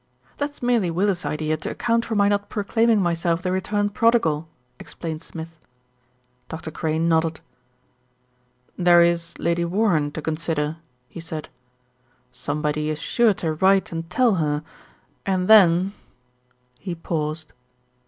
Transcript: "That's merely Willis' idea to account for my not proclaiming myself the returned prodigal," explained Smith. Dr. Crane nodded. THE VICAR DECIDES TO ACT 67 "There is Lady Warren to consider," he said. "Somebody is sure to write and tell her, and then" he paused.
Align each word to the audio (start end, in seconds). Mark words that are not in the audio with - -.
"That's 0.37 0.63
merely 0.63 0.89
Willis' 0.89 1.27
idea 1.27 1.57
to 1.57 1.69
account 1.69 2.05
for 2.05 2.15
my 2.15 2.27
not 2.27 2.49
proclaiming 2.49 3.03
myself 3.03 3.43
the 3.43 3.51
returned 3.51 3.93
prodigal," 3.93 4.47
explained 4.79 5.21
Smith. 5.21 5.55
Dr. 6.49 6.71
Crane 6.71 7.07
nodded. 7.07 7.35
THE 8.77 8.83
VICAR 8.83 8.83
DECIDES 8.83 8.87
TO 8.87 9.11
ACT 9.11 9.27
67 9.37 9.45
"There 9.45 9.53
is 9.53 9.59
Lady 9.59 9.65
Warren 9.71 10.11
to 10.13 10.21
consider," 10.23 10.77
he 11.07 11.19
said. 11.19 11.49
"Somebody 12.31 12.89
is 12.89 12.97
sure 12.99 13.35
to 13.35 13.53
write 13.53 13.91
and 13.91 14.09
tell 14.09 14.33
her, 14.41 14.63
and 15.23 15.47
then" 15.47 15.93
he 16.79 16.95
paused. 16.95 17.53